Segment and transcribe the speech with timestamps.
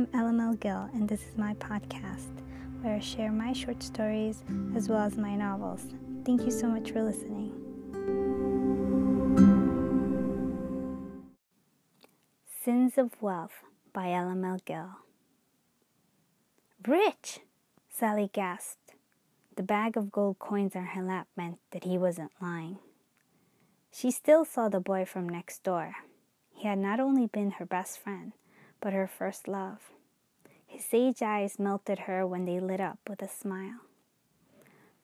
[0.00, 2.40] I'm LML Gill, and this is my podcast
[2.80, 4.42] where I share my short stories
[4.74, 5.82] as well as my novels.
[6.24, 7.52] Thank you so much for listening.
[12.64, 13.62] Sins of Wealth
[13.92, 14.88] by LML Gill.
[16.88, 17.40] Rich!
[17.90, 18.94] Sally gasped.
[19.56, 22.78] The bag of gold coins on her lap meant that he wasn't lying.
[23.92, 25.96] She still saw the boy from next door.
[26.54, 28.32] He had not only been her best friend,
[28.80, 29.90] but her first love.
[30.66, 33.80] His sage eyes melted her when they lit up with a smile.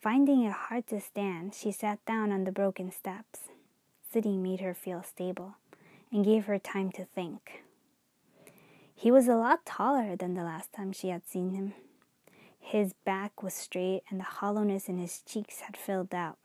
[0.00, 3.48] Finding it hard to stand, she sat down on the broken steps.
[4.12, 5.56] Sitting made her feel stable
[6.12, 7.62] and gave her time to think.
[8.94, 11.74] He was a lot taller than the last time she had seen him.
[12.60, 16.38] His back was straight and the hollowness in his cheeks had filled out.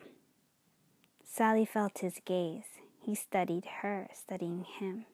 [1.23, 2.65] Sally felt his gaze.
[3.01, 5.05] He studied her, studying him.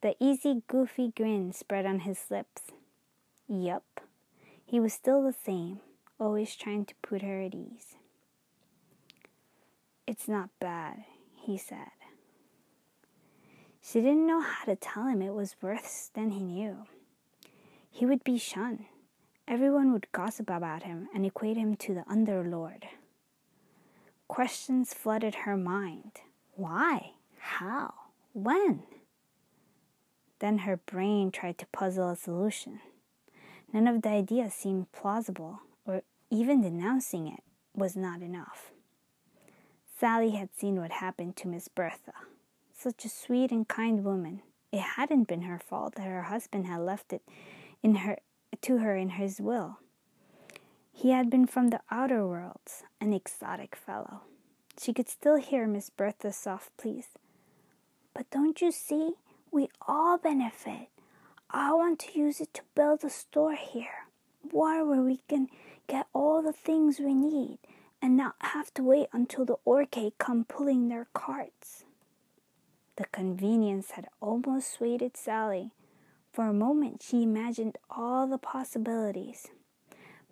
[0.00, 2.62] The easy, goofy grin spread on his lips.
[3.48, 4.00] Yup,
[4.64, 5.80] he was still the same,
[6.20, 7.96] always trying to put her at ease.
[10.06, 11.90] It's not bad, he said.
[13.82, 16.86] She didn't know how to tell him it was worse than he knew.
[17.90, 18.84] He would be shunned.
[19.48, 22.84] Everyone would gossip about him and equate him to the underlord.
[24.28, 26.20] Questions flooded her mind.
[26.54, 27.12] Why?
[27.38, 27.94] How?
[28.34, 28.82] When?
[30.40, 32.80] Then her brain tried to puzzle a solution.
[33.72, 37.42] None of the ideas seemed plausible, or even denouncing it
[37.74, 38.70] was not enough.
[39.98, 42.12] Sally had seen what happened to Miss Bertha.
[42.72, 44.42] Such a sweet and kind woman.
[44.70, 47.22] It hadn't been her fault that her husband had left it
[47.82, 48.18] in her
[48.60, 49.78] to her in his will.
[50.92, 54.22] He had been from the outer worlds, an exotic fellow.
[54.80, 57.08] She could still hear Miss Bertha's soft pleas.
[58.14, 59.14] But don't you see?
[59.50, 60.88] We all benefit.
[61.50, 64.06] I want to use it to build a store here,
[64.42, 65.48] one where we can
[65.86, 67.58] get all the things we need
[68.02, 71.84] and not have to wait until the Orcade come pulling their carts.
[72.96, 75.70] The convenience had almost swayed Sally.
[76.32, 79.48] For a moment she imagined all the possibilities.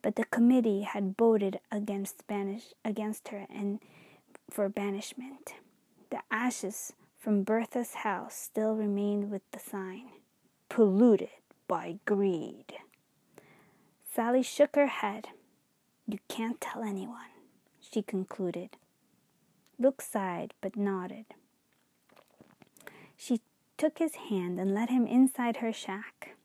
[0.03, 3.81] But the committee had voted against banish against her and
[4.51, 5.55] for banishment.
[6.11, 6.93] The ashes
[7.27, 10.11] from Bertha's house still remained with the sign,
[10.69, 11.31] polluted
[11.67, 12.75] by greed.
[14.15, 15.31] Sally shook her head.
[16.07, 17.35] You can't tell anyone,
[17.81, 18.77] she concluded.
[19.77, 21.25] Luke sighed but nodded.
[23.17, 23.41] She
[23.77, 26.37] took his hand and led him inside her shack.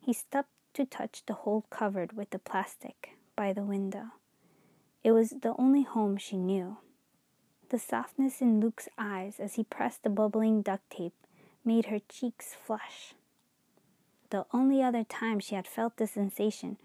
[0.00, 4.06] He stopped to touch the hole covered with the plastic by the window.
[5.04, 6.78] It was the only home she knew.
[7.68, 11.14] The softness in Luke's eyes as he pressed the bubbling duct tape
[11.64, 13.14] made her cheeks flush.
[14.30, 16.78] The only other time she had felt this sensation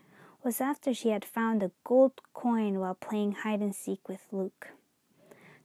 [0.44, 4.69] was after she had found a gold coin while playing hide and seek with Luke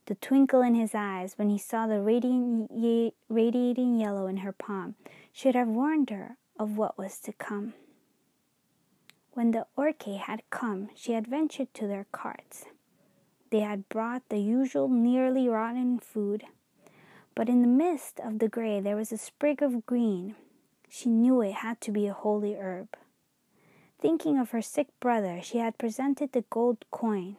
[0.07, 4.95] the twinkle in his eyes when he saw the radiating, radiating yellow in her palm
[5.33, 7.75] should have warned her of what was to come.
[9.33, 12.67] When the Orcade had come, she had ventured to their carts.
[13.57, 16.45] They had brought the usual nearly rotten food,
[17.35, 20.37] but in the midst of the gray there was a sprig of green.
[20.91, 22.89] She knew it had to be a holy herb.
[23.99, 27.39] Thinking of her sick brother, she had presented the gold coin.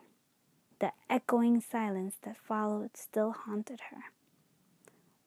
[0.79, 4.05] The echoing silence that followed still haunted her.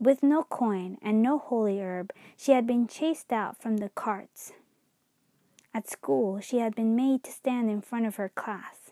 [0.00, 4.54] With no coin and no holy herb, she had been chased out from the carts.
[5.72, 8.89] At school, she had been made to stand in front of her class.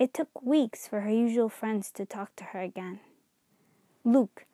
[0.00, 3.00] It took weeks for her usual friends to talk to her again.
[4.02, 4.46] Luke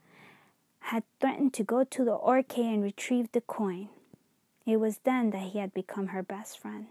[0.81, 3.89] had threatened to go to the Orcade and retrieve the coin.
[4.67, 6.89] It was then that he had become her best friend.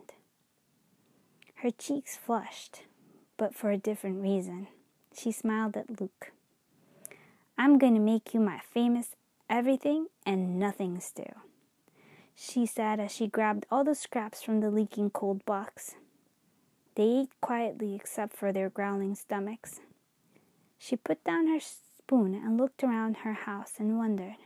[1.56, 2.84] Her cheeks flushed
[3.36, 4.68] but for a different reason.
[5.14, 6.32] She smiled at Luke.
[7.58, 9.18] I'm going to make you my famous
[9.50, 11.34] everything and nothing stew,
[12.34, 15.96] she said as she grabbed all the scraps from the leaking cold box.
[16.96, 19.82] They ate quietly except for their growling stomachs.
[20.78, 24.38] She put down her spoon and looked around her house and wondered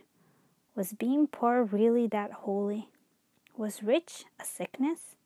[0.74, 2.88] was being poor really that holy?
[3.56, 5.16] Was rich a sickness?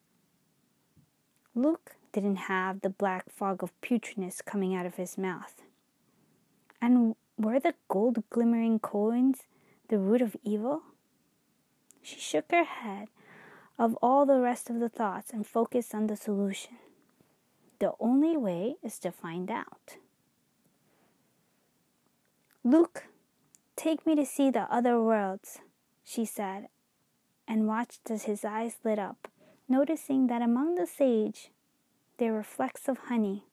[1.54, 5.62] Luke didn't have the black fog of putridness coming out of his mouth.
[6.80, 9.42] And were the gold glimmering coins
[9.88, 10.82] the root of evil?
[12.02, 13.08] She shook her head
[13.78, 16.78] of all the rest of the thoughts and focused on the solution.
[17.78, 19.96] The only way is to find out.
[22.62, 23.04] Luke,
[23.76, 25.58] take me to see the other worlds,
[26.02, 26.68] she said
[27.46, 29.28] and watched as his eyes lit up,
[29.68, 31.50] noticing that among the sage
[32.18, 33.44] there were flecks of honey.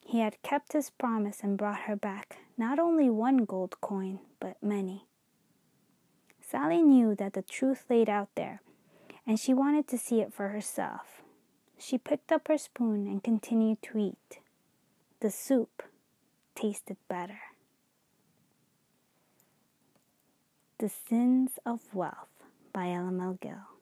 [0.00, 4.62] He had kept his promise and brought her back not only one gold coin, but
[4.62, 5.06] many.
[6.40, 8.62] Sally knew that the truth laid out there,
[9.26, 11.22] and she wanted to see it for herself.
[11.78, 14.40] She picked up her spoon and continued to eat.
[15.20, 15.84] The soup
[16.54, 17.40] tasted better.
[20.78, 22.42] The Sins of Wealth
[22.72, 23.77] by Ella Gill.